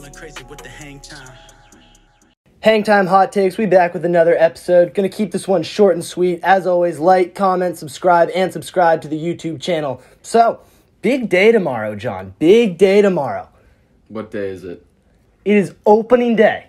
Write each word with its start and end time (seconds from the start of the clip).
Ballin' 0.00 0.14
crazy 0.14 0.42
with 0.44 0.60
the 0.60 0.68
hang 0.70 0.98
time. 1.00 1.36
Hang 2.60 2.82
Time 2.82 3.06
Hot 3.06 3.32
Takes, 3.32 3.58
we 3.58 3.66
back 3.66 3.92
with 3.92 4.02
another 4.06 4.34
episode. 4.34 4.94
Gonna 4.94 5.10
keep 5.10 5.30
this 5.30 5.46
one 5.46 5.62
short 5.62 5.94
and 5.94 6.02
sweet. 6.02 6.40
As 6.42 6.66
always, 6.66 6.98
like, 6.98 7.34
comment, 7.34 7.76
subscribe, 7.76 8.30
and 8.34 8.50
subscribe 8.50 9.02
to 9.02 9.08
the 9.08 9.18
YouTube 9.18 9.60
channel. 9.60 10.00
So, 10.22 10.60
big 11.02 11.28
day 11.28 11.52
tomorrow, 11.52 11.96
John. 11.96 12.34
Big 12.38 12.78
day 12.78 13.02
tomorrow. 13.02 13.50
What 14.08 14.30
day 14.30 14.48
is 14.48 14.64
it? 14.64 14.86
It 15.44 15.58
is 15.58 15.74
opening 15.84 16.34
day. 16.34 16.68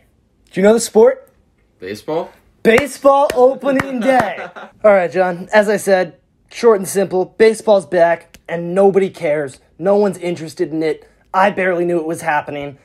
Do 0.52 0.60
you 0.60 0.66
know 0.66 0.74
the 0.74 0.82
sport? 0.82 1.32
Baseball? 1.80 2.34
Baseball 2.64 3.30
opening 3.34 4.02
day. 4.02 4.46
All 4.84 4.92
right, 4.92 5.10
John. 5.10 5.48
As 5.54 5.70
I 5.70 5.78
said, 5.78 6.18
short 6.52 6.80
and 6.80 6.88
simple. 6.88 7.24
Baseball's 7.38 7.86
back, 7.86 8.40
and 8.50 8.76
nobody 8.76 9.10
cares. 9.10 9.62
No 9.80 9.96
one's 9.96 10.18
interested 10.18 10.74
in 10.74 10.84
it. 10.84 11.10
I 11.34 11.50
barely 11.50 11.86
knew 11.86 11.98
it 11.98 12.06
was 12.06 12.24
happening. 12.24 12.78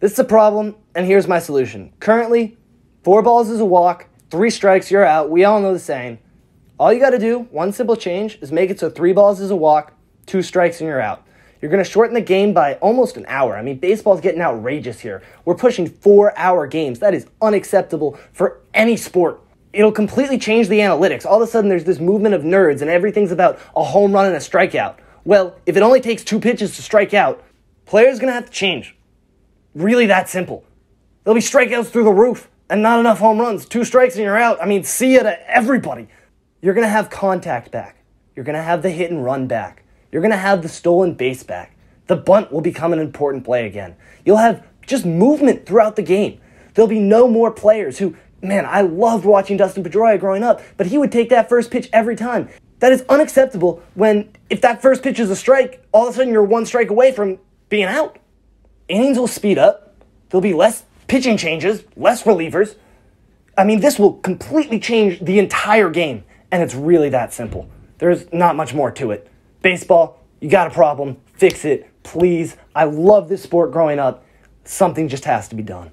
This 0.00 0.12
is 0.12 0.18
a 0.20 0.24
problem, 0.24 0.76
and 0.94 1.06
here's 1.06 1.26
my 1.26 1.40
solution. 1.40 1.92
Currently, 1.98 2.56
four 3.02 3.20
balls 3.20 3.50
is 3.50 3.58
a 3.58 3.64
walk, 3.64 4.06
three 4.30 4.48
strikes, 4.48 4.92
you're 4.92 5.04
out. 5.04 5.28
We 5.28 5.42
all 5.42 5.60
know 5.60 5.72
the 5.72 5.80
saying. 5.80 6.20
All 6.78 6.92
you 6.92 7.00
got 7.00 7.10
to 7.10 7.18
do, 7.18 7.40
one 7.50 7.72
simple 7.72 7.96
change, 7.96 8.38
is 8.40 8.52
make 8.52 8.70
it 8.70 8.78
so 8.78 8.90
three 8.90 9.12
balls 9.12 9.40
is 9.40 9.50
a 9.50 9.56
walk, 9.56 9.94
two 10.24 10.40
strikes, 10.40 10.80
and 10.80 10.86
you're 10.86 11.00
out. 11.00 11.26
You're 11.60 11.72
going 11.72 11.82
to 11.82 11.90
shorten 11.90 12.14
the 12.14 12.20
game 12.20 12.54
by 12.54 12.74
almost 12.74 13.16
an 13.16 13.24
hour. 13.26 13.56
I 13.56 13.62
mean, 13.62 13.78
baseball's 13.78 14.20
getting 14.20 14.40
outrageous 14.40 15.00
here. 15.00 15.20
We're 15.44 15.56
pushing 15.56 15.88
four 15.88 16.32
hour 16.38 16.68
games. 16.68 17.00
That 17.00 17.12
is 17.12 17.26
unacceptable 17.42 18.16
for 18.32 18.60
any 18.74 18.96
sport. 18.96 19.40
It'll 19.72 19.90
completely 19.90 20.38
change 20.38 20.68
the 20.68 20.78
analytics. 20.78 21.26
All 21.26 21.42
of 21.42 21.48
a 21.48 21.50
sudden, 21.50 21.68
there's 21.68 21.82
this 21.82 21.98
movement 21.98 22.36
of 22.36 22.42
nerds, 22.42 22.82
and 22.82 22.88
everything's 22.88 23.32
about 23.32 23.58
a 23.74 23.82
home 23.82 24.12
run 24.12 24.26
and 24.26 24.36
a 24.36 24.38
strikeout. 24.38 24.98
Well, 25.24 25.56
if 25.66 25.76
it 25.76 25.82
only 25.82 26.00
takes 26.00 26.22
two 26.22 26.38
pitches 26.38 26.76
to 26.76 26.82
strike 26.82 27.14
out, 27.14 27.42
players 27.84 28.20
going 28.20 28.28
to 28.28 28.34
have 28.34 28.46
to 28.46 28.52
change. 28.52 28.94
Really 29.78 30.06
that 30.06 30.28
simple. 30.28 30.64
There'll 31.22 31.36
be 31.36 31.40
strikeouts 31.40 31.86
through 31.86 32.02
the 32.02 32.10
roof 32.10 32.50
and 32.68 32.82
not 32.82 32.98
enough 32.98 33.20
home 33.20 33.38
runs. 33.38 33.64
Two 33.64 33.84
strikes 33.84 34.16
and 34.16 34.24
you're 34.24 34.36
out. 34.36 34.60
I 34.60 34.66
mean, 34.66 34.82
see 34.82 35.14
ya 35.14 35.22
to 35.22 35.48
everybody. 35.48 36.08
You're 36.60 36.74
going 36.74 36.84
to 36.84 36.90
have 36.90 37.10
contact 37.10 37.70
back. 37.70 38.02
You're 38.34 38.44
going 38.44 38.56
to 38.56 38.62
have 38.62 38.82
the 38.82 38.90
hit 38.90 39.12
and 39.12 39.24
run 39.24 39.46
back. 39.46 39.84
You're 40.10 40.20
going 40.20 40.32
to 40.32 40.36
have 40.36 40.62
the 40.62 40.68
stolen 40.68 41.14
base 41.14 41.44
back. 41.44 41.76
The 42.08 42.16
bunt 42.16 42.50
will 42.50 42.60
become 42.60 42.92
an 42.92 42.98
important 42.98 43.44
play 43.44 43.66
again. 43.66 43.94
You'll 44.24 44.38
have 44.38 44.66
just 44.84 45.06
movement 45.06 45.64
throughout 45.64 45.94
the 45.94 46.02
game. 46.02 46.40
There'll 46.74 46.88
be 46.88 46.98
no 46.98 47.28
more 47.28 47.52
players 47.52 47.98
who, 47.98 48.16
man, 48.42 48.66
I 48.66 48.80
loved 48.80 49.24
watching 49.24 49.56
Dustin 49.56 49.84
Pedroia 49.84 50.18
growing 50.18 50.42
up, 50.42 50.60
but 50.76 50.88
he 50.88 50.98
would 50.98 51.12
take 51.12 51.28
that 51.28 51.48
first 51.48 51.70
pitch 51.70 51.88
every 51.92 52.16
time. 52.16 52.48
That 52.80 52.90
is 52.90 53.04
unacceptable 53.08 53.80
when, 53.94 54.32
if 54.50 54.60
that 54.62 54.82
first 54.82 55.04
pitch 55.04 55.20
is 55.20 55.30
a 55.30 55.36
strike, 55.36 55.86
all 55.92 56.08
of 56.08 56.14
a 56.14 56.16
sudden 56.16 56.32
you're 56.32 56.42
one 56.42 56.66
strike 56.66 56.90
away 56.90 57.12
from 57.12 57.38
being 57.68 57.84
out 57.84 58.18
innings 58.88 59.18
will 59.18 59.26
speed 59.26 59.58
up. 59.58 59.94
There'll 60.28 60.42
be 60.42 60.54
less 60.54 60.84
pitching 61.06 61.36
changes, 61.36 61.84
less 61.96 62.24
relievers. 62.24 62.76
I 63.56 63.64
mean, 63.64 63.80
this 63.80 63.98
will 63.98 64.14
completely 64.14 64.78
change 64.78 65.20
the 65.20 65.38
entire 65.38 65.90
game, 65.90 66.24
and 66.50 66.62
it's 66.62 66.74
really 66.74 67.08
that 67.10 67.32
simple. 67.32 67.68
There's 67.98 68.32
not 68.32 68.56
much 68.56 68.74
more 68.74 68.90
to 68.92 69.10
it. 69.10 69.28
Baseball, 69.62 70.22
you 70.40 70.48
got 70.48 70.68
a 70.68 70.70
problem, 70.70 71.16
fix 71.34 71.64
it, 71.64 71.90
please. 72.02 72.56
I 72.74 72.84
love 72.84 73.28
this 73.28 73.42
sport 73.42 73.72
growing 73.72 73.98
up. 73.98 74.24
Something 74.64 75.08
just 75.08 75.24
has 75.24 75.48
to 75.48 75.56
be 75.56 75.62
done. 75.62 75.90